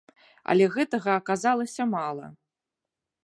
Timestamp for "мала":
1.93-2.25